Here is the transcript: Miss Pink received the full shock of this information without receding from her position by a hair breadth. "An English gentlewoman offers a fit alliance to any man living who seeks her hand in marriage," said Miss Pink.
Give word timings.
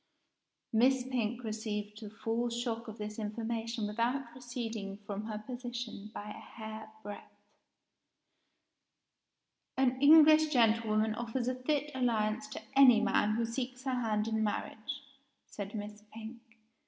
Miss 0.73 1.03
Pink 1.03 1.43
received 1.43 2.01
the 2.01 2.09
full 2.09 2.49
shock 2.49 2.87
of 2.87 2.97
this 2.97 3.19
information 3.19 3.85
without 3.85 4.33
receding 4.33 4.97
from 5.05 5.25
her 5.25 5.37
position 5.37 6.09
by 6.11 6.27
a 6.31 6.39
hair 6.39 6.89
breadth. 7.03 7.31
"An 9.77 10.01
English 10.01 10.47
gentlewoman 10.47 11.13
offers 11.13 11.47
a 11.47 11.53
fit 11.53 11.91
alliance 11.93 12.47
to 12.47 12.61
any 12.75 12.99
man 12.99 13.33
living 13.37 13.45
who 13.45 13.45
seeks 13.45 13.83
her 13.83 13.93
hand 14.01 14.27
in 14.27 14.43
marriage," 14.43 15.03
said 15.45 15.75
Miss 15.75 16.01
Pink. 16.11 16.41